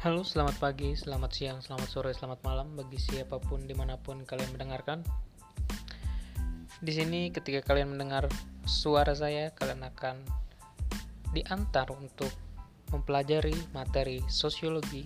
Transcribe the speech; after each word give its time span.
Halo, 0.00 0.24
selamat 0.24 0.56
pagi, 0.56 0.96
selamat 0.96 1.28
siang, 1.28 1.58
selamat 1.60 1.88
sore, 1.92 2.16
selamat 2.16 2.40
malam 2.40 2.72
bagi 2.72 2.96
siapa 2.96 3.36
pun 3.36 3.68
di 3.68 3.76
mana 3.76 4.00
pun 4.00 4.24
kalian 4.24 4.56
mendengarkan. 4.56 5.04
Di 6.80 6.88
sini 6.88 7.28
ketika 7.28 7.60
kalian 7.60 7.92
mendengar 7.92 8.24
suara 8.64 9.12
saya, 9.12 9.52
kalian 9.52 9.84
akan 9.84 10.24
diantar 11.36 11.92
untuk 11.92 12.32
mempelajari 12.96 13.52
materi 13.76 14.24
sosiologi, 14.24 15.04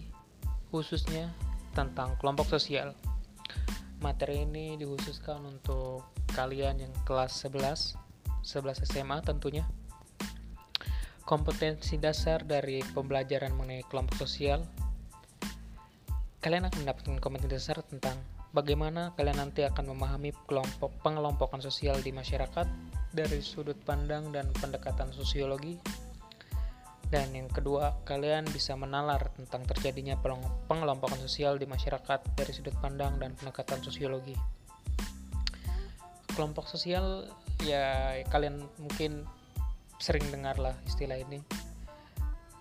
khususnya 0.70 1.26
tentang 1.74 2.14
kelompok 2.22 2.46
sosial. 2.46 2.94
Materi 3.98 4.46
ini 4.46 4.78
dikhususkan 4.78 5.42
untuk 5.42 6.06
kalian 6.38 6.86
yang 6.86 6.94
kelas 7.02 7.42
11, 7.42 7.98
11 8.46 8.86
SMA 8.86 9.18
tentunya 9.26 9.66
kompetensi 11.24 11.96
dasar 11.96 12.44
dari 12.44 12.84
pembelajaran 12.94 13.56
mengenai 13.56 13.82
kelompok 13.88 14.22
sosial. 14.22 14.62
Kalian 16.44 16.68
akan 16.68 16.84
mendapatkan 16.84 17.16
kompetensi 17.24 17.56
dasar 17.56 17.80
tentang 17.88 18.20
bagaimana 18.52 19.16
kalian 19.16 19.40
nanti 19.40 19.64
akan 19.64 19.96
memahami 19.96 20.28
kelompok 20.44 20.92
pengelompokan 21.00 21.64
sosial 21.64 22.04
di 22.04 22.12
masyarakat 22.12 22.68
dari 23.16 23.40
sudut 23.40 23.80
pandang 23.80 24.28
dan 24.28 24.52
pendekatan 24.52 25.08
sosiologi. 25.16 25.80
Dan 27.08 27.32
yang 27.32 27.48
kedua, 27.48 27.96
kalian 28.04 28.44
bisa 28.52 28.76
menalar 28.76 29.32
tentang 29.32 29.64
terjadinya 29.64 30.20
pengelompokan 30.68 31.16
sosial 31.16 31.56
di 31.56 31.64
masyarakat 31.64 32.36
dari 32.36 32.52
sudut 32.52 32.76
pandang 32.76 33.16
dan 33.16 33.32
pendekatan 33.40 33.80
sosiologi. 33.80 34.36
Kelompok 36.28 36.68
sosial 36.68 37.24
ya 37.64 38.20
kalian 38.28 38.60
mungkin 38.84 39.24
sering 39.96 40.28
dengar 40.28 40.60
lah 40.60 40.76
istilah 40.84 41.16
ini 41.16 41.63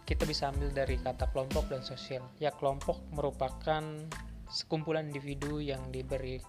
kita 0.03 0.27
bisa 0.27 0.51
ambil 0.51 0.69
dari 0.71 0.99
kata 0.99 1.31
kelompok 1.31 1.71
dan 1.71 1.81
sosial. 1.83 2.23
Ya 2.39 2.51
kelompok 2.51 2.99
merupakan 3.15 3.83
sekumpulan 4.51 5.07
individu 5.07 5.63
yang 5.63 5.89
diberi 5.89 6.43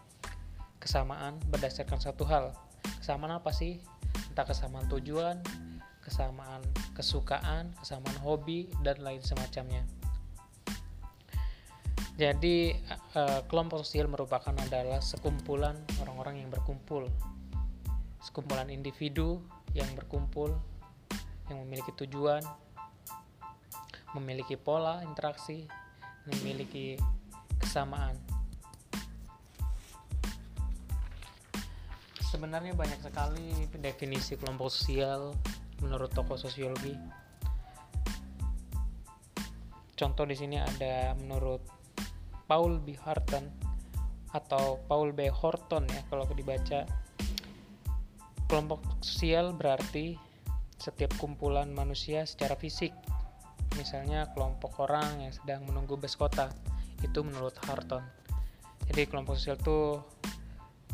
kesamaan 0.83 1.38
berdasarkan 1.48 2.02
satu 2.02 2.27
hal. 2.27 2.52
Kesamaan 3.00 3.38
apa 3.38 3.55
sih? 3.55 3.78
Entah 4.30 4.46
kesamaan 4.46 4.91
tujuan 4.91 5.38
kesamaan 6.05 6.61
kesukaan 6.92 7.72
kesamaan 7.80 8.19
hobi 8.20 8.69
dan 8.84 9.00
lain 9.00 9.24
semacamnya. 9.24 9.89
Jadi 12.14 12.77
eh, 13.16 13.41
kelompok 13.50 13.83
sosial 13.83 14.06
merupakan 14.06 14.55
adalah 14.55 15.02
sekumpulan 15.02 15.74
orang-orang 16.05 16.44
yang 16.44 16.50
berkumpul. 16.52 17.11
Sekumpulan 18.22 18.70
individu 18.70 19.42
yang 19.74 19.89
berkumpul 19.98 20.55
yang 21.50 21.58
memiliki 21.66 21.92
tujuan, 22.05 22.41
memiliki 24.14 24.54
pola 24.54 25.02
interaksi, 25.02 25.66
memiliki 26.30 26.94
kesamaan. 27.58 28.14
Sebenarnya 32.22 32.74
banyak 32.74 32.98
sekali 32.98 33.70
definisi 33.78 34.34
kelompok 34.34 34.70
sosial 34.70 35.34
menurut 35.78 36.10
tokoh 36.10 36.34
sosiologi. 36.34 36.94
Contoh 39.94 40.26
di 40.26 40.34
sini 40.34 40.58
ada 40.58 41.14
menurut 41.14 41.62
Paul 42.50 42.82
B. 42.82 42.98
Horton 42.98 43.46
atau 44.34 44.82
Paul 44.90 45.14
B. 45.14 45.30
Horton 45.30 45.86
ya 45.86 46.02
kalau 46.10 46.26
dibaca 46.34 46.82
kelompok 48.50 48.82
sosial 48.98 49.54
berarti 49.54 50.18
setiap 50.74 51.14
kumpulan 51.16 51.70
manusia 51.70 52.26
secara 52.26 52.58
fisik. 52.58 52.90
Misalnya 53.75 54.30
kelompok 54.33 54.86
orang 54.86 55.27
yang 55.27 55.33
sedang 55.34 55.67
menunggu 55.67 55.98
bus 55.98 56.14
kota. 56.14 56.51
Itu 57.02 57.27
menurut 57.27 57.55
Harton. 57.67 58.02
Jadi 58.90 59.08
kelompok 59.08 59.36
sosial 59.39 59.58
itu 59.58 60.01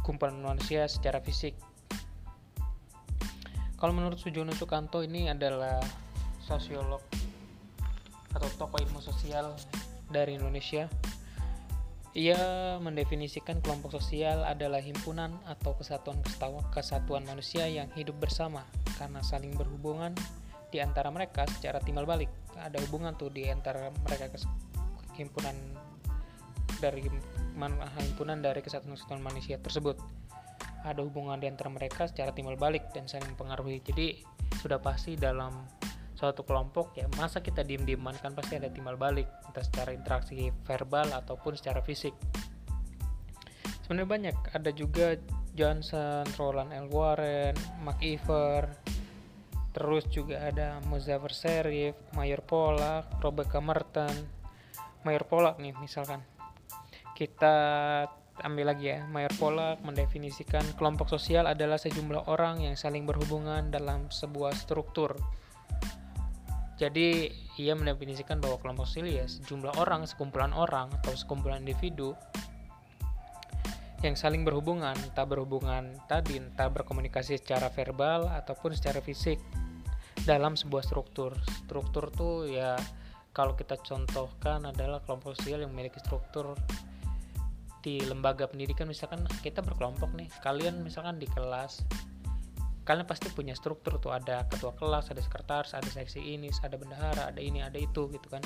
kumpulan 0.00 0.38
manusia 0.40 0.88
secara 0.88 1.20
fisik. 1.20 1.54
Kalau 3.80 3.96
menurut 3.96 4.20
Sujono 4.20 4.52
Sukanto 4.52 5.00
ini 5.00 5.32
adalah 5.32 5.80
sosiolog 6.44 7.00
atau 8.34 8.48
tokoh 8.60 8.78
ilmu 8.78 9.00
sosial 9.00 9.56
dari 10.10 10.36
Indonesia. 10.36 10.90
Ia 12.10 12.74
mendefinisikan 12.82 13.62
kelompok 13.62 13.94
sosial 13.94 14.42
adalah 14.42 14.82
himpunan 14.82 15.30
atau 15.46 15.78
kesatuan 15.78 16.18
kesatuan 16.74 17.22
manusia 17.22 17.70
yang 17.70 17.86
hidup 17.94 18.18
bersama 18.18 18.66
karena 18.98 19.22
saling 19.22 19.54
berhubungan 19.54 20.10
di 20.74 20.82
antara 20.82 21.14
mereka 21.14 21.46
secara 21.46 21.78
timbal 21.78 22.10
balik 22.10 22.26
ada 22.60 22.78
hubungan 22.86 23.16
tuh 23.16 23.32
di 23.32 23.48
antara 23.48 23.88
mereka 24.04 24.28
himpunan 25.16 25.56
dari 26.80 27.04
himpunan 27.04 28.38
dari 28.40 28.60
kesatuan-kesatuan 28.64 29.20
manusia 29.20 29.60
tersebut. 29.60 30.00
Ada 30.80 31.04
hubungan 31.04 31.36
di 31.36 31.48
antara 31.48 31.68
mereka 31.68 32.08
secara 32.08 32.32
timbal 32.32 32.56
balik 32.56 32.88
dan 32.96 33.04
saling 33.04 33.28
mempengaruhi. 33.36 33.84
Jadi 33.84 34.24
sudah 34.60 34.80
pasti 34.80 35.16
dalam 35.16 35.68
suatu 36.16 36.44
kelompok 36.44 37.00
ya 37.00 37.08
masa 37.16 37.40
kita 37.40 37.64
diem-dieman 37.64 38.12
kan 38.20 38.36
pasti 38.36 38.60
ada 38.60 38.68
timbal 38.68 39.00
balik 39.00 39.24
entah 39.48 39.64
secara 39.64 39.96
interaksi 39.96 40.52
verbal 40.68 41.08
ataupun 41.16 41.56
secara 41.56 41.80
fisik. 41.80 42.12
Sebenarnya 43.84 44.08
banyak. 44.08 44.36
Ada 44.52 44.70
juga 44.70 45.16
Johnson, 45.56 46.22
Roland 46.38 46.70
L. 46.70 46.86
Warren, 46.92 47.56
McIver, 47.82 48.70
terus 49.70 50.06
juga 50.10 50.50
ada 50.50 50.82
Muzaffer 50.90 51.30
Serif, 51.30 51.94
Mayor 52.18 52.42
Polak, 52.42 53.22
Rebecca 53.22 53.62
Merton, 53.62 54.14
Mayor 55.06 55.24
Polak 55.26 55.62
nih 55.62 55.74
misalkan. 55.78 56.22
Kita 57.14 57.54
ambil 58.40 58.72
lagi 58.72 58.90
ya, 58.96 59.04
Mayor 59.06 59.30
Polak 59.36 59.84
mendefinisikan 59.84 60.64
kelompok 60.74 61.12
sosial 61.12 61.46
adalah 61.46 61.76
sejumlah 61.76 62.26
orang 62.32 62.64
yang 62.64 62.74
saling 62.74 63.04
berhubungan 63.04 63.68
dalam 63.68 64.08
sebuah 64.08 64.56
struktur. 64.56 65.14
Jadi 66.80 67.28
ia 67.60 67.76
mendefinisikan 67.76 68.40
bahwa 68.40 68.56
kelompok 68.56 68.88
sosial 68.88 69.12
ya 69.12 69.28
sejumlah 69.28 69.76
orang, 69.76 70.08
sekumpulan 70.08 70.56
orang 70.56 70.88
atau 71.00 71.12
sekumpulan 71.12 71.60
individu 71.60 72.16
yang 74.00 74.16
saling 74.16 74.48
berhubungan, 74.48 74.96
tak 75.12 75.28
berhubungan 75.28 75.92
tadi, 76.08 76.40
entah 76.40 76.72
berkomunikasi 76.72 77.36
secara 77.36 77.68
verbal 77.68 78.32
ataupun 78.32 78.72
secara 78.72 79.04
fisik 79.04 79.36
dalam 80.24 80.56
sebuah 80.56 80.84
struktur. 80.84 81.36
Struktur 81.68 82.08
tuh 82.08 82.48
ya 82.48 82.80
kalau 83.36 83.52
kita 83.54 83.76
contohkan 83.80 84.64
adalah 84.64 85.04
kelompok 85.04 85.36
sosial 85.36 85.62
yang 85.62 85.72
memiliki 85.76 86.00
struktur 86.00 86.56
di 87.84 88.00
lembaga 88.04 88.48
pendidikan. 88.48 88.88
Misalkan 88.88 89.24
kita 89.44 89.60
berkelompok 89.60 90.12
nih 90.16 90.28
kalian 90.40 90.80
misalkan 90.80 91.20
di 91.20 91.28
kelas 91.28 91.84
kalian 92.88 93.04
pasti 93.04 93.28
punya 93.32 93.52
struktur 93.52 94.00
tuh. 94.00 94.16
Ada 94.16 94.48
ketua 94.48 94.72
kelas 94.76 95.12
ada 95.12 95.20
sekretaris 95.20 95.76
ada 95.76 95.86
seksi 95.88 96.20
ini 96.20 96.48
ada 96.64 96.76
bendahara 96.80 97.28
ada 97.32 97.40
ini 97.40 97.60
ada 97.60 97.76
itu 97.76 98.08
gitu 98.08 98.28
kan. 98.32 98.40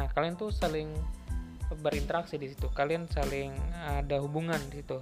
Nah 0.00 0.08
kalian 0.12 0.40
tuh 0.40 0.48
saling 0.48 0.92
berinteraksi 1.76 2.40
di 2.40 2.48
situ. 2.48 2.72
Kalian 2.72 3.04
saling 3.12 3.52
ada 3.76 4.16
hubungan 4.24 4.58
di 4.72 4.80
situ. 4.80 4.96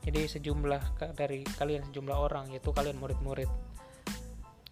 Jadi 0.00 0.20
sejumlah 0.24 1.12
dari 1.12 1.44
kalian 1.44 1.92
sejumlah 1.92 2.16
orang 2.16 2.48
yaitu 2.56 2.72
kalian 2.72 2.96
murid-murid 2.96 3.48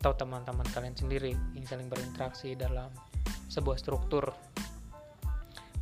atau 0.00 0.14
teman-teman 0.16 0.64
kalian 0.72 0.96
sendiri 0.96 1.36
yang 1.52 1.66
saling 1.68 1.92
berinteraksi 1.92 2.56
dalam 2.56 2.88
sebuah 3.52 3.76
struktur. 3.76 4.32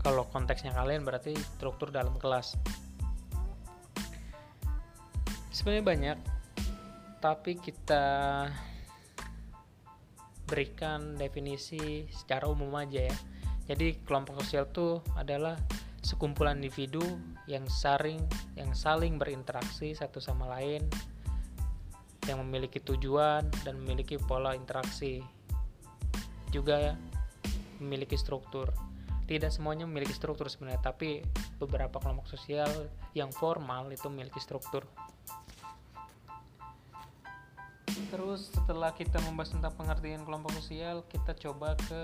Kalau 0.02 0.26
konteksnya 0.34 0.74
kalian 0.74 1.06
berarti 1.06 1.34
struktur 1.36 1.94
dalam 1.94 2.18
kelas. 2.18 2.58
Sebenarnya 5.54 5.84
banyak 5.86 6.18
tapi 7.22 7.58
kita 7.58 8.04
berikan 10.46 11.18
definisi 11.18 12.06
secara 12.06 12.46
umum 12.46 12.70
aja 12.78 13.10
ya 13.10 13.16
jadi 13.66 13.98
kelompok 14.06 14.38
sosial 14.46 14.70
itu 14.70 15.02
adalah 15.18 15.58
sekumpulan 16.06 16.62
individu 16.62 17.02
yang 17.50 17.66
saring 17.66 18.22
yang 18.54 18.70
saling 18.78 19.18
berinteraksi 19.18 19.90
satu 19.90 20.22
sama 20.22 20.46
lain 20.46 20.86
yang 22.30 22.42
memiliki 22.46 22.78
tujuan 22.78 23.46
dan 23.66 23.78
memiliki 23.82 24.18
pola 24.18 24.54
interaksi. 24.54 25.22
Juga 26.54 26.78
ya 26.78 26.94
memiliki 27.82 28.14
struktur. 28.14 28.70
Tidak 29.26 29.50
semuanya 29.50 29.82
memiliki 29.90 30.14
struktur 30.14 30.46
sebenarnya 30.46 30.82
tapi 30.86 31.26
beberapa 31.58 31.98
kelompok 31.98 32.30
sosial 32.30 32.70
yang 33.18 33.34
formal 33.34 33.90
itu 33.90 34.06
memiliki 34.06 34.38
struktur. 34.38 34.86
Terus 38.14 38.54
setelah 38.54 38.94
kita 38.94 39.18
membahas 39.26 39.58
tentang 39.58 39.74
pengertian 39.74 40.22
kelompok 40.22 40.54
sosial 40.54 41.02
kita 41.10 41.34
coba 41.34 41.74
ke 41.74 42.02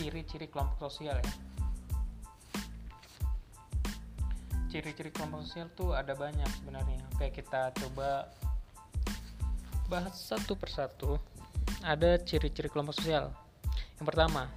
ciri-ciri 0.00 0.48
kelompok 0.48 0.88
sosial 0.88 1.20
ya? 1.20 1.32
Ciri-ciri 4.72 5.12
kelompok 5.12 5.44
sosial 5.44 5.68
tuh 5.76 5.92
ada 5.92 6.16
banyak 6.16 6.48
sebenarnya. 6.56 7.04
Oke 7.12 7.28
kita 7.28 7.76
coba 7.76 8.32
bahas 9.92 10.16
satu 10.16 10.56
persatu 10.56 11.20
ada 11.84 12.16
ciri-ciri 12.16 12.72
kelompok 12.72 12.96
sosial. 12.96 13.28
Yang 14.00 14.06
pertama 14.08 14.48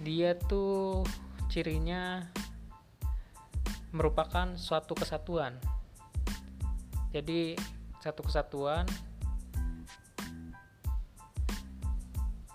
dia 0.00 0.32
tuh 0.48 1.04
cirinya 1.52 2.24
merupakan 3.92 4.56
suatu 4.56 4.96
kesatuan. 4.96 5.60
Jadi 7.12 7.52
satu 8.00 8.24
kesatuan 8.24 8.88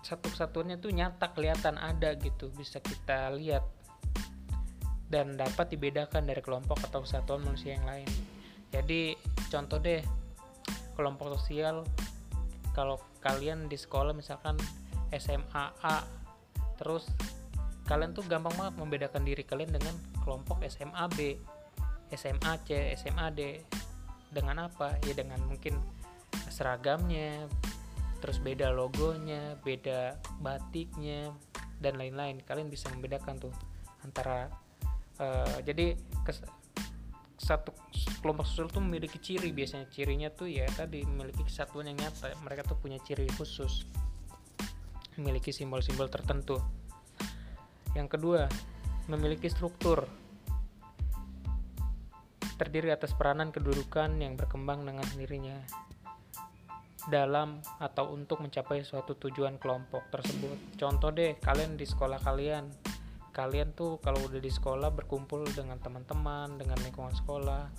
satu 0.02 0.34
kesatuannya 0.34 0.82
tuh 0.82 0.92
nyata 0.94 1.34
kelihatan 1.34 1.78
ada 1.78 2.18
gitu 2.18 2.50
bisa 2.54 2.82
kita 2.82 3.30
lihat 3.38 3.62
dan 5.12 5.36
dapat 5.36 5.70
dibedakan 5.76 6.26
dari 6.26 6.40
kelompok 6.40 6.82
atau 6.88 7.04
kesatuan 7.04 7.44
manusia 7.44 7.76
yang 7.76 7.86
lain. 7.86 8.08
Jadi 8.72 9.14
contoh 9.52 9.78
deh 9.78 10.02
kelompok 10.96 11.36
sosial 11.38 11.84
kalau 12.72 12.98
kalian 13.20 13.68
di 13.68 13.76
sekolah 13.76 14.16
misalkan 14.16 14.56
SMA 15.12 15.66
A 15.84 16.08
terus 16.80 17.12
kalian 17.86 18.16
tuh 18.16 18.24
gampang 18.26 18.56
banget 18.56 18.76
membedakan 18.80 19.28
diri 19.28 19.44
kalian 19.44 19.76
dengan 19.76 19.94
kelompok 20.24 20.64
SMA 20.72 21.06
B 21.12 21.36
SMA 22.16 22.54
C 22.68 22.96
SMA 22.96 23.28
D. 23.36 23.64
Dengan 24.32 24.72
apa? 24.72 24.96
Ya 25.04 25.12
dengan 25.12 25.44
mungkin 25.44 25.76
seragamnya 26.48 27.52
terus 28.22 28.38
beda 28.38 28.70
logonya 28.70 29.58
beda 29.66 30.22
batiknya 30.40 31.34
dan 31.82 31.98
lain-lain. 31.98 32.40
Kalian 32.46 32.70
bisa 32.70 32.88
membedakan 32.94 33.42
tuh 33.42 33.54
antara 34.06 34.48
uh, 35.18 35.58
jadi 35.66 35.98
kes, 36.24 36.46
satu 37.42 37.74
kelompok 38.22 38.46
sosial 38.46 38.70
tuh 38.70 38.86
memiliki 38.86 39.18
ciri. 39.18 39.50
Biasanya 39.50 39.90
cirinya 39.90 40.30
tuh 40.30 40.48
ya 40.48 40.70
tadi 40.70 41.02
memiliki 41.02 41.42
kesatuan 41.42 41.90
yang 41.90 41.98
nyata. 41.98 42.38
Mereka 42.46 42.70
tuh 42.70 42.78
punya 42.78 43.02
ciri 43.02 43.26
khusus. 43.34 43.90
Memiliki 45.18 45.50
simbol-simbol 45.50 46.08
tertentu. 46.08 46.62
Yang 47.98 48.08
kedua 48.16 48.42
memiliki 49.10 49.50
struktur. 49.50 50.06
Terdiri 52.62 52.94
atas 52.94 53.18
peranan 53.18 53.50
kedudukan 53.50 54.22
yang 54.22 54.38
berkembang 54.38 54.86
dengan 54.86 55.02
sendirinya 55.10 55.58
dalam 57.10 57.64
atau 57.82 58.14
untuk 58.14 58.44
mencapai 58.44 58.86
suatu 58.86 59.18
tujuan 59.18 59.58
kelompok 59.58 60.12
tersebut. 60.14 60.78
Contoh 60.78 61.10
deh, 61.10 61.40
kalian 61.42 61.80
di 61.80 61.88
sekolah 61.88 62.22
kalian, 62.22 62.70
kalian 63.34 63.74
tuh 63.74 63.98
kalau 64.04 64.22
udah 64.28 64.38
di 64.38 64.52
sekolah 64.52 64.94
berkumpul 64.94 65.48
dengan 65.56 65.80
teman-teman, 65.82 66.60
dengan 66.60 66.78
lingkungan 66.84 67.16
sekolah, 67.16 67.72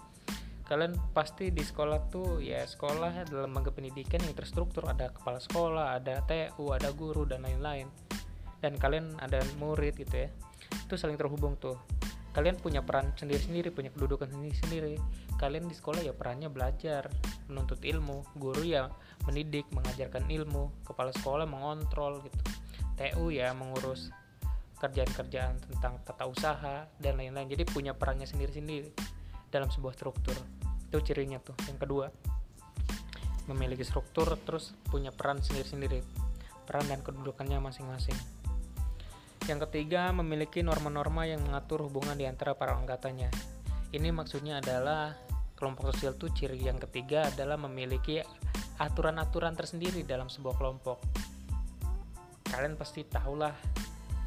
kalian 0.66 0.96
pasti 1.12 1.52
di 1.52 1.60
sekolah 1.60 2.08
tuh 2.08 2.40
ya 2.40 2.64
sekolah 2.64 3.28
dalam 3.28 3.52
lembaga 3.52 3.70
pendidikan 3.70 4.24
yang 4.24 4.34
terstruktur 4.34 4.88
ada 4.88 5.12
kepala 5.12 5.38
sekolah, 5.38 6.00
ada 6.00 6.24
TU, 6.24 6.72
ada 6.72 6.90
guru 6.90 7.28
dan 7.28 7.44
lain-lain. 7.44 7.86
Dan 8.62 8.78
kalian 8.78 9.18
ada 9.18 9.42
murid 9.58 9.98
gitu 9.98 10.26
ya. 10.26 10.28
Itu 10.86 10.94
saling 10.94 11.18
terhubung 11.18 11.58
tuh 11.58 12.01
kalian 12.32 12.56
punya 12.56 12.80
peran 12.80 13.12
sendiri-sendiri 13.12 13.68
punya 13.68 13.92
kedudukan 13.92 14.28
sendiri-sendiri. 14.32 14.96
Kalian 15.36 15.68
di 15.68 15.76
sekolah 15.76 16.00
ya 16.00 16.16
perannya 16.16 16.48
belajar 16.48 17.12
menuntut 17.48 17.84
ilmu. 17.84 18.24
Guru 18.40 18.64
ya 18.64 18.88
mendidik 19.28 19.68
mengajarkan 19.72 20.28
ilmu. 20.32 20.72
Kepala 20.84 21.12
sekolah 21.12 21.44
mengontrol 21.44 22.24
gitu. 22.24 22.40
TU 22.96 23.28
ya 23.28 23.52
mengurus 23.52 24.08
kerjaan-kerjaan 24.80 25.62
tentang 25.62 26.00
tata 26.02 26.24
usaha 26.24 26.88
dan 26.96 27.20
lain-lain. 27.20 27.52
Jadi 27.52 27.68
punya 27.68 27.92
perannya 27.92 28.24
sendiri-sendiri 28.24 28.90
dalam 29.52 29.68
sebuah 29.68 29.92
struktur. 29.92 30.34
Itu 30.88 31.04
cirinya 31.04 31.36
tuh. 31.36 31.54
Yang 31.68 31.78
kedua 31.84 32.06
memiliki 33.52 33.84
struktur 33.84 34.40
terus 34.40 34.72
punya 34.88 35.12
peran 35.12 35.44
sendiri-sendiri. 35.44 36.00
Peran 36.64 36.88
dan 36.88 37.04
kedudukannya 37.04 37.60
masing-masing 37.60 38.16
yang 39.50 39.58
ketiga, 39.68 40.14
memiliki 40.14 40.62
norma-norma 40.62 41.26
yang 41.26 41.42
mengatur 41.42 41.82
hubungan 41.82 42.14
di 42.14 42.30
antara 42.30 42.54
para 42.54 42.78
anggotanya. 42.78 43.26
Ini 43.90 44.14
maksudnya 44.14 44.62
adalah 44.62 45.18
kelompok 45.58 45.94
sosial 45.94 46.14
itu 46.14 46.30
ciri 46.30 46.58
yang 46.62 46.78
ketiga 46.78 47.26
adalah 47.28 47.58
memiliki 47.58 48.22
aturan-aturan 48.78 49.54
tersendiri 49.58 50.06
dalam 50.06 50.30
sebuah 50.30 50.54
kelompok. 50.58 50.98
Kalian 52.50 52.78
pasti 52.78 53.02
tahulah 53.06 53.54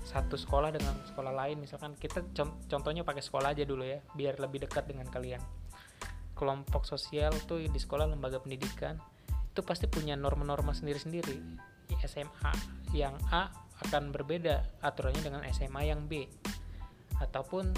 satu 0.05 0.37
sekolah 0.37 0.69
dengan 0.69 0.95
sekolah 1.11 1.33
lain 1.33 1.59
misalkan 1.59 1.97
kita 1.97 2.21
contohnya 2.69 3.01
pakai 3.01 3.25
sekolah 3.25 3.57
aja 3.57 3.65
dulu 3.65 3.83
ya 3.83 3.99
biar 4.13 4.37
lebih 4.37 4.63
dekat 4.63 4.85
dengan 4.85 5.09
kalian 5.09 5.41
kelompok 6.37 6.85
sosial 6.85 7.33
tuh 7.49 7.65
di 7.65 7.79
sekolah 7.81 8.13
lembaga 8.13 8.37
pendidikan 8.37 9.01
itu 9.27 9.61
pasti 9.65 9.89
punya 9.89 10.13
norma-norma 10.13 10.77
sendiri-sendiri 10.77 11.41
SMA 12.05 12.53
yang 12.93 13.17
A 13.33 13.64
akan 13.83 14.15
berbeda 14.15 14.79
aturannya 14.79 15.21
dengan 15.23 15.41
SMA 15.51 15.91
yang 15.91 16.07
B. 16.07 16.23
Ataupun 17.19 17.75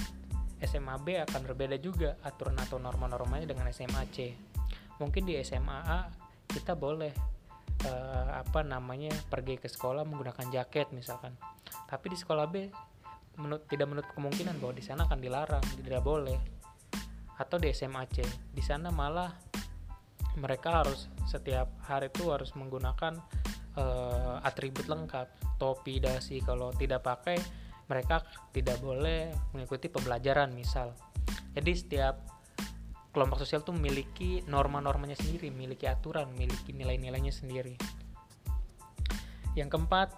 SMA 0.61 0.95
B 1.01 1.21
akan 1.21 1.41
berbeda 1.45 1.77
juga 1.77 2.17
aturan 2.25 2.57
atau 2.57 2.77
norma-normanya 2.77 3.49
dengan 3.49 3.69
SMA 3.69 4.03
C. 4.13 4.33
Mungkin 4.97 5.25
di 5.25 5.37
SMA 5.45 5.79
A 5.85 6.09
kita 6.49 6.73
boleh 6.73 7.13
uh, 7.85 8.41
apa 8.41 8.65
namanya 8.65 9.13
pergi 9.29 9.61
ke 9.61 9.69
sekolah 9.69 10.01
menggunakan 10.05 10.49
jaket 10.49 10.89
misalkan. 10.93 11.37
Tapi 11.85 12.13
di 12.13 12.17
sekolah 12.17 12.45
B 12.49 12.55
menurut 13.37 13.69
tidak 13.69 13.87
menurut 13.89 14.09
kemungkinan 14.17 14.57
bahwa 14.57 14.73
di 14.73 14.81
sana 14.81 15.05
akan 15.05 15.19
dilarang 15.21 15.65
tidak 15.77 16.01
boleh. 16.01 16.37
Atau 17.37 17.61
di 17.61 17.69
SMA 17.69 18.09
C 18.09 18.25
di 18.49 18.63
sana 18.65 18.89
malah 18.89 19.29
mereka 20.37 20.81
harus 20.81 21.09
setiap 21.25 21.69
hari 21.85 22.09
itu 22.09 22.29
harus 22.29 22.53
menggunakan 22.53 23.17
uh, 24.37 24.45
atribut 24.45 24.85
lengkap. 24.85 25.57
Topi 25.57 25.97
dasi 25.97 26.37
kalau 26.45 26.69
tidak 26.77 27.01
pakai 27.01 27.41
mereka 27.89 28.21
tidak 28.53 28.77
boleh 28.83 29.33
mengikuti 29.55 29.89
pembelajaran 29.89 30.53
misal. 30.53 30.93
Jadi 31.57 31.71
setiap 31.73 32.15
kelompok 33.09 33.41
sosial 33.41 33.65
itu 33.65 33.73
memiliki 33.73 34.31
norma-normanya 34.45 35.17
sendiri 35.17 35.49
memiliki 35.49 35.89
aturan 35.89 36.29
memiliki 36.29 36.69
nilai-nilainya 36.75 37.33
sendiri. 37.33 37.73
Yang 39.57 39.73
keempat 39.73 40.13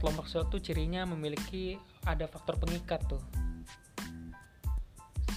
kelompok 0.00 0.24
sosial 0.30 0.48
itu 0.48 0.72
cirinya 0.72 1.04
memiliki 1.04 1.76
ada 2.08 2.24
faktor 2.24 2.56
pengikat 2.56 3.04
tuh. 3.04 3.20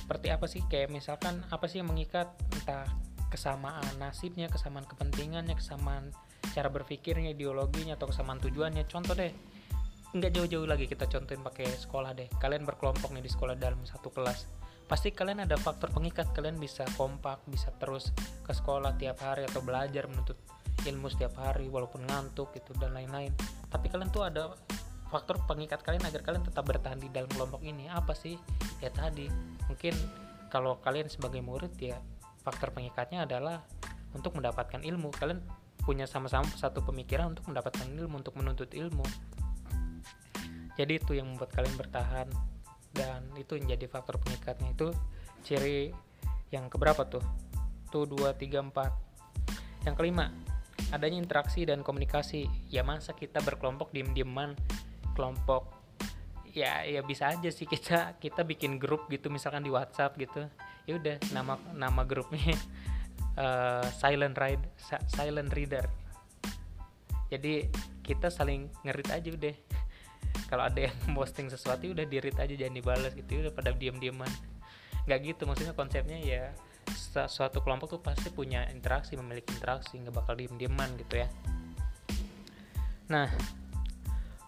Seperti 0.06 0.28
apa 0.32 0.46
sih? 0.46 0.62
Kayak 0.70 0.94
misalkan 0.94 1.44
apa 1.52 1.66
sih 1.68 1.82
yang 1.82 1.90
mengikat? 1.90 2.30
Entah 2.54 2.86
kesamaan 3.36 3.84
nasibnya 4.00 4.48
kesamaan 4.48 4.88
kepentingannya 4.88 5.60
kesamaan 5.60 6.16
cara 6.56 6.72
berpikirnya 6.72 7.36
ideologinya 7.36 8.00
atau 8.00 8.08
kesamaan 8.08 8.40
tujuannya. 8.40 8.88
Contoh 8.88 9.12
deh 9.12 9.36
nggak 10.16 10.32
jauh-jauh 10.32 10.64
lagi 10.64 10.88
kita 10.88 11.12
contohin 11.12 11.44
pakai 11.44 11.68
sekolah 11.68 12.16
deh. 12.16 12.32
Kalian 12.40 12.64
berkelompok 12.64 13.12
nih 13.12 13.20
di 13.20 13.28
sekolah 13.28 13.60
dalam 13.60 13.84
satu 13.84 14.08
kelas. 14.16 14.48
Pasti 14.88 15.12
kalian 15.12 15.44
ada 15.44 15.60
faktor 15.60 15.92
pengikat. 15.92 16.32
Kalian 16.32 16.56
bisa 16.56 16.88
kompak 16.96 17.44
bisa 17.52 17.76
terus 17.76 18.16
ke 18.48 18.56
sekolah 18.56 18.96
tiap 18.96 19.20
hari 19.20 19.44
atau 19.44 19.60
belajar 19.60 20.08
menuntut 20.08 20.40
ilmu 20.88 21.12
setiap 21.12 21.36
hari 21.44 21.68
walaupun 21.68 22.08
ngantuk 22.08 22.56
gitu 22.56 22.72
dan 22.80 22.96
lain-lain. 22.96 23.36
Tapi 23.68 23.92
kalian 23.92 24.08
tuh 24.16 24.24
ada 24.24 24.56
faktor 25.12 25.44
pengikat 25.44 25.84
kalian 25.84 26.08
agar 26.08 26.24
kalian 26.24 26.48
tetap 26.48 26.64
bertahan 26.64 27.04
di 27.04 27.12
dalam 27.12 27.28
kelompok 27.36 27.60
ini. 27.68 27.92
Apa 27.92 28.16
sih? 28.16 28.40
Ya 28.80 28.88
tadi 28.96 29.28
mungkin 29.68 29.92
kalau 30.48 30.80
kalian 30.80 31.12
sebagai 31.12 31.44
murid 31.44 31.76
ya 31.76 32.00
faktor 32.40 32.72
pengikatnya 32.72 33.28
adalah 33.28 33.68
untuk 34.16 34.38
mendapatkan 34.40 34.80
ilmu. 34.80 35.12
Kalian 35.12 35.44
punya 35.86 36.10
sama-sama 36.10 36.50
satu 36.58 36.82
pemikiran 36.82 37.32
untuk 37.38 37.46
mendapatkan 37.54 37.86
ilmu 37.86 38.20
untuk 38.26 38.34
menuntut 38.36 38.74
ilmu. 38.74 39.06
Jadi 40.76 41.00
itu 41.00 41.16
yang 41.16 41.30
membuat 41.32 41.56
kalian 41.56 41.78
bertahan. 41.78 42.28
Dan 42.92 43.32
itu 43.38 43.56
yang 43.56 43.78
jadi 43.78 43.86
faktor 43.88 44.18
pengikatnya. 44.20 44.74
Itu 44.74 44.92
ciri 45.46 45.94
yang 46.50 46.68
keberapa 46.68 47.06
tuh? 47.06 47.24
Tuh 47.94 48.10
dua 48.10 48.34
tiga 48.36 48.60
empat. 48.66 48.92
Yang 49.86 49.96
kelima 50.02 50.34
adanya 50.90 51.22
interaksi 51.22 51.64
dan 51.64 51.86
komunikasi. 51.86 52.50
Ya 52.74 52.82
masa 52.82 53.14
kita 53.14 53.40
berkelompok 53.46 53.94
diem-dieman? 53.94 54.58
Kelompok 55.14 55.72
ya 56.56 56.88
ya 56.88 57.04
bisa 57.04 57.36
aja 57.36 57.52
sih 57.52 57.68
kita 57.68 58.16
kita 58.16 58.48
bikin 58.48 58.80
grup 58.80 59.12
gitu 59.12 59.28
misalkan 59.30 59.64
di 59.64 59.72
WhatsApp 59.72 60.18
gitu. 60.18 60.50
Ya 60.90 60.98
udah 60.98 61.22
nama 61.32 61.62
nama 61.78 62.02
grupnya 62.04 62.58
uh, 63.38 63.86
silent 63.96 64.36
read 64.38 64.62
silent 65.12 65.52
reader. 65.54 65.86
Jadi 67.30 67.68
kita 68.06 68.30
saling 68.30 68.70
ngerit 68.86 69.10
aja 69.12 69.30
udah. 69.34 69.56
Kalau 70.52 70.64
ada 70.68 70.80
yang 70.90 70.96
posting 71.18 71.50
sesuatu 71.50 71.90
udah 71.90 72.06
di 72.06 72.18
read 72.22 72.38
aja 72.38 72.54
jangan 72.54 72.76
dibalas 72.76 73.12
gitu. 73.14 73.42
Udah 73.44 73.54
pada 73.54 73.76
diam 73.76 73.98
diaman 73.98 74.30
nggak 75.06 75.20
gitu 75.22 75.46
maksudnya 75.46 75.78
konsepnya 75.78 76.18
ya 76.18 76.44
suatu 77.30 77.62
kelompok 77.62 77.98
tuh 77.98 78.02
pasti 78.02 78.34
punya 78.34 78.66
interaksi 78.74 79.16
memiliki 79.16 79.54
interaksi 79.56 80.02
nggak 80.02 80.14
bakal 80.14 80.34
diem 80.36 80.54
dieman 80.60 80.90
gitu 81.00 81.24
ya. 81.24 81.28
Nah 83.10 83.30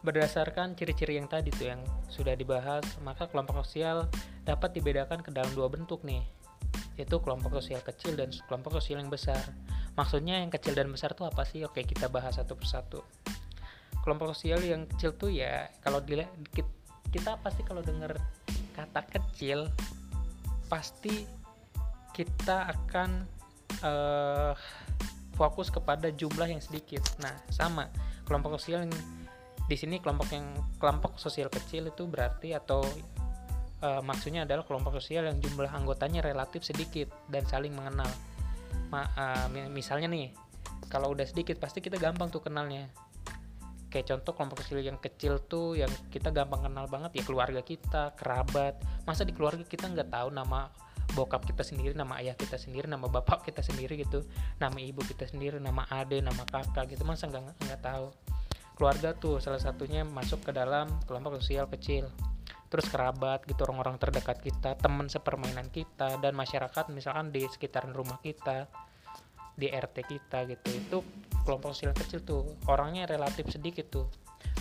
berdasarkan 0.02 0.78
ciri-ciri 0.78 1.18
yang 1.18 1.30
tadi 1.30 1.50
tuh 1.54 1.74
yang 1.74 1.82
sudah 2.10 2.38
dibahas 2.38 2.86
maka 3.02 3.30
kelompok 3.30 3.66
sosial 3.66 4.10
dapat 4.46 4.78
dibedakan 4.78 5.20
ke 5.22 5.30
dalam 5.34 5.50
dua 5.58 5.68
bentuk 5.68 6.06
nih 6.06 6.24
yaitu 6.98 7.22
kelompok 7.22 7.62
sosial 7.62 7.80
kecil 7.86 8.18
dan 8.18 8.34
kelompok 8.50 8.82
sosial 8.82 9.00
yang 9.00 9.14
besar. 9.14 9.40
Maksudnya 9.94 10.42
yang 10.42 10.50
kecil 10.50 10.74
dan 10.74 10.90
besar 10.90 11.14
itu 11.14 11.24
apa 11.24 11.46
sih? 11.46 11.62
Oke, 11.64 11.86
kita 11.86 12.10
bahas 12.10 12.36
satu 12.36 12.58
persatu. 12.58 13.02
kelompok 14.02 14.32
sosial 14.32 14.64
yang 14.64 14.88
kecil 14.88 15.20
tuh 15.20 15.28
ya 15.28 15.68
kalau 15.84 16.00
dilihat 16.00 16.32
kita 17.12 17.36
pasti 17.44 17.60
kalau 17.68 17.84
dengar 17.84 18.16
kata 18.72 19.04
kecil 19.04 19.68
pasti 20.72 21.28
kita 22.16 22.72
akan 22.72 23.28
uh, 23.84 24.56
fokus 25.36 25.68
kepada 25.70 26.08
jumlah 26.10 26.50
yang 26.50 26.64
sedikit. 26.64 27.04
Nah, 27.22 27.36
sama 27.52 27.92
kelompok 28.24 28.58
sosial 28.58 28.88
yang 28.88 28.96
di 29.68 29.76
sini 29.76 30.00
kelompok 30.00 30.32
yang 30.32 30.48
kelompok 30.80 31.20
sosial 31.20 31.52
kecil 31.52 31.92
itu 31.92 32.08
berarti 32.08 32.56
atau 32.56 32.82
uh, 33.82 34.02
maksudnya 34.02 34.46
adalah 34.46 34.66
kelompok 34.66 34.98
sosial 34.98 35.28
yang 35.28 35.38
jumlah 35.42 35.70
anggotanya 35.70 36.26
relatif 36.26 36.66
sedikit 36.66 37.12
dan 37.30 37.46
saling 37.46 37.74
mengenal. 37.74 38.10
Ma, 38.90 39.04
uh, 39.04 39.48
misalnya 39.70 40.08
nih, 40.08 40.32
kalau 40.88 41.12
udah 41.12 41.28
sedikit 41.28 41.60
pasti 41.60 41.84
kita 41.84 42.00
gampang 42.00 42.32
tuh 42.32 42.42
kenalnya. 42.42 42.90
Kayak 43.88 44.16
contoh 44.16 44.36
kelompok 44.36 44.58
sosial 44.68 44.84
yang 44.84 45.00
kecil 45.00 45.40
tuh 45.48 45.80
yang 45.80 45.90
kita 46.12 46.32
gampang 46.36 46.68
kenal 46.68 46.92
banget 46.92 47.18
ya 47.18 47.24
keluarga 47.24 47.64
kita, 47.64 48.16
kerabat. 48.20 48.80
Masa 49.08 49.24
di 49.24 49.32
keluarga 49.32 49.64
kita 49.64 49.88
nggak 49.88 50.12
tahu 50.12 50.30
nama 50.32 50.68
bokap 51.16 51.48
kita 51.48 51.64
sendiri, 51.64 51.96
nama 51.96 52.20
ayah 52.20 52.36
kita 52.36 52.60
sendiri, 52.60 52.84
nama 52.92 53.08
bapak 53.08 53.48
kita 53.48 53.64
sendiri 53.64 53.96
gitu, 53.96 54.28
nama 54.60 54.76
ibu 54.76 55.00
kita 55.08 55.24
sendiri, 55.24 55.56
nama 55.64 55.88
ade, 55.88 56.20
nama 56.20 56.44
kakak 56.44 56.92
gitu. 56.92 57.08
Masa 57.08 57.32
nggak 57.32 57.64
nggak 57.64 57.80
tahu 57.80 58.12
keluarga 58.78 59.18
tuh 59.18 59.42
salah 59.42 59.58
satunya 59.58 60.06
masuk 60.06 60.46
ke 60.46 60.52
dalam 60.54 60.86
kelompok 61.10 61.42
sosial 61.42 61.66
kecil 61.66 62.14
terus 62.68 62.88
kerabat 62.92 63.48
gitu 63.48 63.64
orang-orang 63.64 63.96
terdekat 63.96 64.44
kita 64.44 64.76
teman 64.76 65.08
sepermainan 65.08 65.72
kita 65.72 66.20
dan 66.20 66.36
masyarakat 66.36 66.92
misalkan 66.92 67.32
di 67.32 67.48
sekitaran 67.48 67.96
rumah 67.96 68.20
kita 68.20 68.68
di 69.58 69.72
RT 69.72 69.98
kita 70.06 70.46
gitu. 70.46 70.70
Itu 70.70 70.98
kelompok 71.48 71.74
sosial 71.74 71.98
kecil 71.98 72.22
tuh 72.22 72.46
orangnya 72.70 73.10
relatif 73.10 73.50
sedikit 73.50 73.90
tuh. 73.90 74.08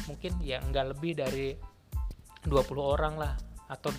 Mungkin 0.08 0.40
ya 0.40 0.62
nggak 0.62 0.96
lebih 0.96 1.12
dari 1.18 1.52
20 2.46 2.56
orang 2.78 3.14
lah 3.18 3.34
atau 3.66 3.90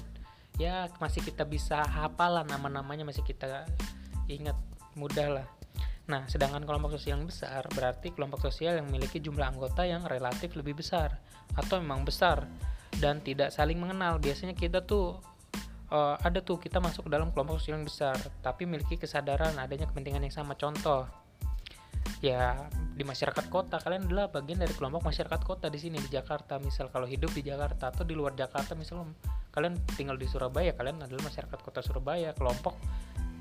ya 0.57 0.89
masih 0.97 1.21
kita 1.21 1.45
bisa 1.45 1.83
hafalan 1.83 2.47
nama-namanya 2.49 3.05
masih 3.05 3.21
kita 3.21 3.67
ingat 4.31 4.57
mudah 4.97 5.43
lah. 5.43 5.47
Nah, 6.07 6.23
sedangkan 6.25 6.63
kelompok 6.63 6.95
sosial 6.95 7.19
yang 7.19 7.27
besar 7.27 7.67
berarti 7.75 8.15
kelompok 8.15 8.39
sosial 8.39 8.79
yang 8.79 8.87
memiliki 8.87 9.19
jumlah 9.19 9.43
anggota 9.43 9.83
yang 9.83 10.07
relatif 10.07 10.55
lebih 10.55 10.79
besar 10.79 11.19
atau 11.53 11.83
memang 11.83 12.07
besar 12.07 12.47
dan 12.97 13.21
tidak 13.21 13.53
saling 13.53 13.77
mengenal. 13.77 14.17
Biasanya 14.17 14.57
kita 14.57 14.83
tuh 14.83 15.17
uh, 15.91 16.15
ada 16.21 16.39
tuh 16.43 16.59
kita 16.59 16.81
masuk 16.83 17.07
ke 17.07 17.11
dalam 17.13 17.31
kelompok 17.31 17.59
sosial 17.61 17.79
yang 17.79 17.87
besar 17.87 18.15
tapi 18.43 18.67
memiliki 18.67 18.99
kesadaran 18.99 19.55
adanya 19.59 19.87
kepentingan 19.89 20.23
yang 20.27 20.35
sama. 20.35 20.57
Contoh, 20.57 21.07
ya 22.19 22.57
di 22.97 23.05
masyarakat 23.05 23.45
kota 23.53 23.77
kalian 23.77 24.09
adalah 24.09 24.33
bagian 24.33 24.57
dari 24.57 24.73
kelompok 24.73 25.05
masyarakat 25.05 25.41
kota 25.45 25.69
di 25.69 25.79
sini 25.79 26.01
di 26.01 26.09
Jakarta. 26.09 26.57
Misal 26.57 26.89
kalau 26.89 27.05
hidup 27.05 27.31
di 27.31 27.45
Jakarta 27.45 27.93
atau 27.93 28.03
di 28.03 28.17
luar 28.17 28.33
Jakarta, 28.33 28.73
misal 28.73 29.05
kalian 29.53 29.77
tinggal 29.97 30.17
di 30.17 30.25
Surabaya, 30.29 30.73
kalian 30.73 31.01
adalah 31.01 31.29
masyarakat 31.29 31.59
kota 31.61 31.81
Surabaya, 31.81 32.33
kelompok 32.33 32.77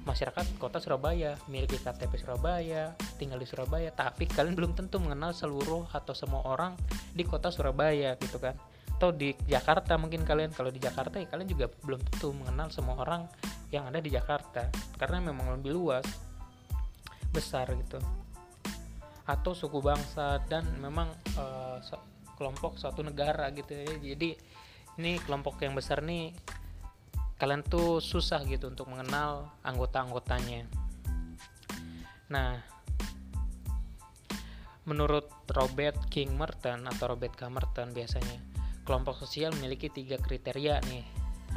masyarakat 0.06 0.46
kota 0.62 0.78
Surabaya, 0.78 1.34
memiliki 1.50 1.82
KTP 1.82 2.14
Surabaya, 2.14 2.94
tinggal 3.18 3.42
di 3.42 3.48
Surabaya, 3.48 3.90
tapi 3.90 4.30
kalian 4.30 4.54
belum 4.54 4.72
tentu 4.78 5.02
mengenal 5.02 5.34
seluruh 5.34 5.90
atau 5.90 6.14
semua 6.14 6.46
orang 6.46 6.78
di 7.10 7.26
kota 7.26 7.50
Surabaya 7.50 8.14
gitu 8.22 8.38
kan. 8.38 8.54
Atau 8.96 9.12
di 9.12 9.36
Jakarta 9.44 10.00
mungkin 10.00 10.24
kalian 10.24 10.56
kalau 10.56 10.72
di 10.72 10.80
Jakarta 10.80 11.20
ya 11.20 11.28
kalian 11.28 11.48
juga 11.52 11.68
belum 11.68 12.00
tentu 12.00 12.32
mengenal 12.32 12.72
semua 12.72 12.96
orang 12.96 13.28
yang 13.68 13.84
ada 13.84 14.00
di 14.00 14.08
Jakarta 14.08 14.72
karena 14.96 15.20
memang 15.20 15.52
lebih 15.60 15.76
luas 15.76 16.06
besar 17.28 17.68
gitu. 17.76 18.00
Atau 19.28 19.52
suku 19.52 19.84
bangsa 19.84 20.40
dan 20.48 20.64
memang 20.80 21.12
uh, 21.36 21.76
kelompok 22.40 22.80
suatu 22.80 23.04
negara 23.04 23.52
gitu 23.52 23.76
ya. 23.76 23.84
Jadi 24.16 24.32
ini 24.96 25.20
kelompok 25.20 25.60
yang 25.60 25.76
besar 25.76 26.00
nih 26.00 26.32
kalian 27.36 27.60
tuh 27.60 28.00
susah 28.00 28.40
gitu 28.48 28.72
untuk 28.72 28.88
mengenal 28.88 29.52
anggota-anggotanya. 29.60 30.64
Nah, 32.32 32.56
menurut 34.88 35.28
Robert 35.52 36.08
King 36.08 36.32
Merton 36.32 36.88
atau 36.88 37.12
Robert 37.12 37.36
K. 37.36 37.52
Merton 37.52 37.92
biasanya, 37.92 38.55
kelompok 38.86 39.18
sosial 39.18 39.50
memiliki 39.58 39.90
tiga 39.90 40.16
kriteria 40.16 40.78
nih. 40.86 41.04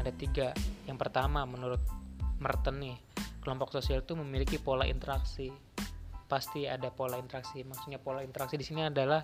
Ada 0.02 0.12
tiga. 0.12 0.50
Yang 0.90 0.98
pertama, 0.98 1.46
menurut 1.46 1.80
Merton 2.42 2.82
nih, 2.82 2.98
kelompok 3.46 3.70
sosial 3.70 4.02
itu 4.02 4.18
memiliki 4.18 4.58
pola 4.58 4.90
interaksi. 4.90 5.54
Pasti 6.26 6.66
ada 6.66 6.90
pola 6.90 7.22
interaksi. 7.22 7.62
Maksudnya 7.62 8.02
pola 8.02 8.26
interaksi 8.26 8.58
di 8.58 8.66
sini 8.66 8.90
adalah 8.90 9.22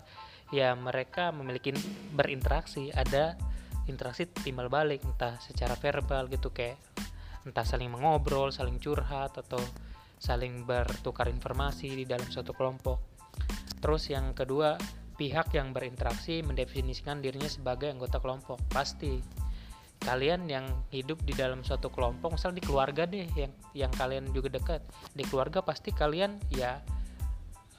ya 0.53 0.77
mereka 0.77 1.33
memiliki 1.33 1.73
berinteraksi, 2.13 2.93
ada 2.93 3.33
interaksi 3.89 4.29
timbal 4.29 4.69
balik 4.69 5.01
entah 5.05 5.37
secara 5.41 5.77
verbal 5.77 6.29
gitu 6.29 6.53
kayak 6.53 6.77
entah 7.45 7.65
saling 7.65 7.89
mengobrol, 7.89 8.49
saling 8.49 8.81
curhat 8.81 9.37
atau 9.37 9.61
saling 10.17 10.65
bertukar 10.65 11.29
informasi 11.29 11.93
di 11.93 12.05
dalam 12.05 12.25
suatu 12.25 12.53
kelompok. 12.53 12.97
Terus 13.77 14.09
yang 14.09 14.33
kedua, 14.33 14.73
pihak 15.15 15.55
yang 15.55 15.71
berinteraksi 15.71 16.43
mendefinisikan 16.43 17.23
dirinya 17.23 17.47
sebagai 17.47 17.91
anggota 17.91 18.19
kelompok. 18.19 18.59
Pasti. 18.71 19.19
Kalian 19.95 20.45
yang 20.51 20.67
hidup 20.91 21.23
di 21.23 21.31
dalam 21.33 21.63
suatu 21.63 21.87
kelompok, 21.89 22.35
misal 22.35 22.51
di 22.51 22.61
keluarga 22.61 23.07
deh 23.07 23.25
yang 23.33 23.49
yang 23.73 23.89
kalian 23.95 24.29
juga 24.35 24.51
dekat. 24.51 24.83
Di 25.15 25.23
keluarga 25.25 25.63
pasti 25.63 25.89
kalian 25.95 26.37
ya 26.51 26.83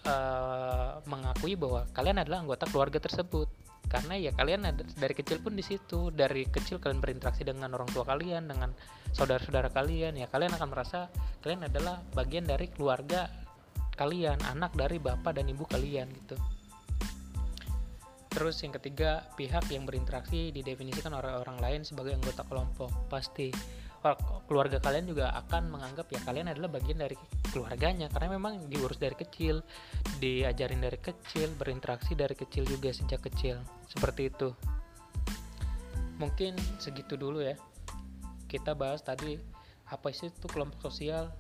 uh, 0.09 0.99
mengakui 1.07 1.55
bahwa 1.55 1.87
kalian 1.93 2.25
adalah 2.25 2.43
anggota 2.43 2.67
keluarga 2.67 2.99
tersebut. 2.99 3.47
Karena 3.87 4.19
ya 4.19 4.35
kalian 4.35 4.67
ada, 4.67 4.83
dari 4.99 5.15
kecil 5.15 5.39
pun 5.45 5.55
di 5.55 5.63
situ. 5.63 6.11
Dari 6.11 6.49
kecil 6.51 6.83
kalian 6.83 6.99
berinteraksi 6.99 7.47
dengan 7.47 7.71
orang 7.77 7.93
tua 7.95 8.03
kalian 8.03 8.49
dengan 8.49 8.75
saudara-saudara 9.15 9.71
kalian. 9.71 10.19
Ya 10.19 10.27
kalian 10.27 10.57
akan 10.57 10.69
merasa 10.73 11.13
kalian 11.45 11.69
adalah 11.69 12.03
bagian 12.17 12.49
dari 12.49 12.67
keluarga 12.73 13.29
kalian 13.97 14.41
anak 14.45 14.75
dari 14.75 14.99
bapak 14.99 15.41
dan 15.41 15.49
ibu 15.49 15.65
kalian 15.65 16.13
gitu 16.13 16.37
terus 18.37 18.61
yang 18.61 18.77
ketiga 18.77 19.25
pihak 19.33 19.65
yang 19.73 19.89
berinteraksi 19.89 20.53
didefinisikan 20.53 21.09
oleh 21.17 21.41
orang 21.41 21.57
lain 21.57 21.89
sebagai 21.89 22.13
anggota 22.13 22.45
kelompok. 22.45 22.93
Pasti 23.09 23.49
keluarga 24.45 24.77
kalian 24.77 25.09
juga 25.09 25.33
akan 25.33 25.73
menganggap 25.73 26.13
ya 26.13 26.21
kalian 26.23 26.53
adalah 26.53 26.69
bagian 26.69 27.01
dari 27.01 27.17
keluarganya 27.49 28.13
karena 28.13 28.37
memang 28.37 28.69
diurus 28.69 29.01
dari 29.01 29.17
kecil 29.17 29.65
diajarin 30.21 30.85
dari 30.85 31.01
kecil 31.01 31.49
berinteraksi 31.57 32.13
dari 32.13 32.37
kecil 32.37 32.69
juga 32.69 32.93
sejak 32.93 33.25
kecil. 33.25 33.57
Seperti 33.89 34.29
itu. 34.29 34.53
Mungkin 36.21 36.61
segitu 36.77 37.17
dulu 37.17 37.41
ya. 37.41 37.57
Kita 38.53 38.77
bahas 38.77 39.01
tadi 39.01 39.41
apa 39.89 40.13
sih 40.13 40.29
itu 40.29 40.45
kelompok 40.45 40.93
sosial 40.93 41.33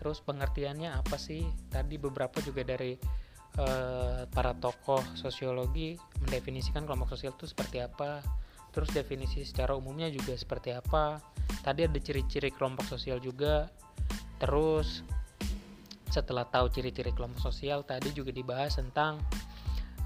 terus 0.00 0.24
pengertiannya 0.24 0.96
apa 0.96 1.20
sih? 1.20 1.44
Tadi 1.68 2.00
beberapa 2.00 2.40
juga 2.40 2.64
dari 2.64 2.96
uh, 3.60 4.24
para 4.32 4.52
tokoh 4.56 5.02
sosiologi 5.18 5.98
mendefinisikan 6.24 6.88
kelompok 6.88 7.12
sosial 7.12 7.36
itu 7.36 7.44
seperti 7.50 7.84
apa 7.84 8.22
terus 8.72 8.88
definisi 8.90 9.44
secara 9.44 9.76
umumnya 9.76 10.08
juga 10.08 10.32
seperti 10.32 10.72
apa. 10.72 11.20
Tadi 11.60 11.84
ada 11.84 11.98
ciri-ciri 12.00 12.48
kelompok 12.50 12.88
sosial 12.88 13.20
juga. 13.20 13.68
Terus 14.40 15.04
setelah 16.08 16.48
tahu 16.48 16.72
ciri-ciri 16.72 17.12
kelompok 17.12 17.40
sosial 17.40 17.84
tadi 17.84 18.12
juga 18.12 18.32
dibahas 18.32 18.76
tentang 18.80 19.20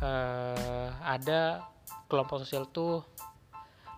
uh, 0.03 0.91
ada 1.03 1.67
kelompok 2.11 2.43
sosial 2.43 2.67
tuh 2.75 3.07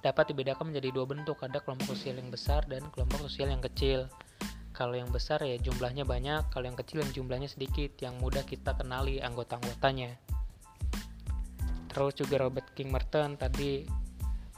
dapat 0.04 0.30
dibedakan 0.30 0.70
menjadi 0.70 0.92
dua 0.92 1.08
bentuk. 1.08 1.40
Ada 1.40 1.64
kelompok 1.64 1.96
sosial 1.96 2.20
yang 2.20 2.28
besar 2.28 2.68
dan 2.68 2.84
kelompok 2.92 3.24
sosial 3.24 3.48
yang 3.48 3.64
kecil 3.64 4.04
kalau 4.78 4.94
yang 4.94 5.10
besar 5.10 5.42
ya 5.42 5.58
jumlahnya 5.58 6.06
banyak 6.06 6.54
kalau 6.54 6.70
yang 6.70 6.78
kecil 6.78 7.02
yang 7.02 7.10
jumlahnya 7.10 7.50
sedikit 7.50 7.98
yang 7.98 8.14
mudah 8.22 8.46
kita 8.46 8.78
kenali 8.78 9.18
anggota-anggotanya. 9.18 10.14
Terus 11.90 12.14
juga 12.14 12.46
Robert 12.46 12.70
King 12.78 12.94
Merton 12.94 13.34
tadi 13.34 13.82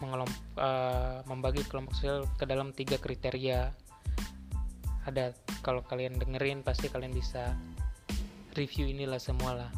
mengelomp, 0.04 0.32
uh, 0.60 1.24
membagi 1.24 1.64
kelompok 1.64 1.96
sosial 1.96 2.28
ke 2.36 2.44
dalam 2.44 2.76
tiga 2.76 3.00
kriteria. 3.00 3.72
Ada 5.08 5.32
kalau 5.64 5.80
kalian 5.80 6.20
dengerin 6.20 6.60
pasti 6.60 6.92
kalian 6.92 7.16
bisa 7.16 7.56
review 8.52 8.92
inilah 8.92 9.16
semua 9.16 9.56
lah 9.56 9.70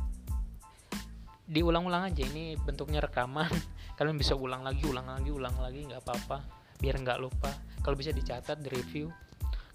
diulang-ulang 1.53 2.09
aja 2.09 2.25
ini 2.25 2.57
bentuknya 2.57 3.05
rekaman. 3.05 3.51
Kalian 4.01 4.17
bisa 4.17 4.33
ulang 4.33 4.65
lagi 4.65 4.89
ulang 4.89 5.05
lagi 5.05 5.29
ulang 5.29 5.53
lagi 5.61 5.85
nggak 5.85 6.01
apa-apa. 6.01 6.39
Biar 6.81 6.97
nggak 6.97 7.19
lupa. 7.21 7.53
Kalau 7.85 7.93
bisa 7.93 8.09
dicatat 8.11 8.63
di 8.65 8.73
review 8.73 9.13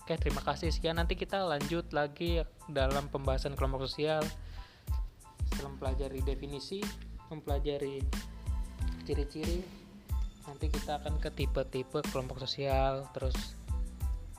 oke 0.07 0.23
terima 0.23 0.39
kasih. 0.39 0.71
Sekian 0.71 0.95
nanti 0.95 1.19
kita 1.19 1.43
lanjut 1.43 1.91
lagi 1.91 2.39
dalam 2.71 3.11
pembahasan 3.11 3.59
kelompok 3.59 3.91
sosial. 3.91 4.23
Setelah 5.51 5.75
mempelajari 5.75 6.23
definisi 6.23 6.79
mempelajari 7.27 7.99
ciri-ciri 9.03 9.67
nanti 10.47 10.71
kita 10.71 11.03
akan 11.03 11.19
ke 11.19 11.27
tipe-tipe 11.35 11.99
kelompok 12.07 12.39
sosial. 12.39 13.03
Terus 13.11 13.35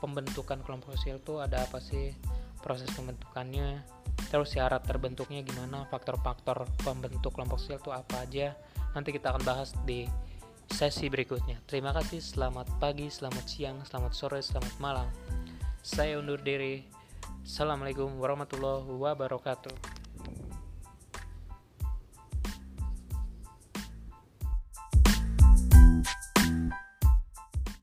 pembentukan 0.01 0.57
kelompok 0.65 0.97
sosial 0.97 1.21
itu 1.21 1.37
ada 1.37 1.61
apa 1.61 1.77
sih? 1.77 2.17
Proses 2.65 2.89
pembentukannya 2.97 3.85
terus 4.33 4.57
syarat 4.57 4.81
terbentuknya 4.89 5.45
gimana? 5.45 5.85
Faktor-faktor 5.93 6.65
pembentuk 6.81 7.29
kelompok 7.29 7.61
sosial 7.61 7.77
itu 7.77 7.93
apa 7.93 8.25
aja? 8.25 8.57
Nanti 8.97 9.13
kita 9.13 9.37
akan 9.37 9.45
bahas 9.45 9.77
di 9.85 10.09
sesi 10.65 11.13
berikutnya. 11.13 11.61
Terima 11.69 11.93
kasih, 11.93 12.25
selamat 12.25 12.81
pagi, 12.81 13.05
selamat 13.05 13.45
siang, 13.45 13.77
selamat 13.85 14.17
sore, 14.17 14.41
selamat 14.41 14.73
malam. 14.81 15.05
Saya 15.79 16.19
undur 16.19 16.43
diri. 16.43 16.83
Assalamualaikum 17.47 18.19
warahmatullahi 18.19 18.83
wabarakatuh. 18.83 19.98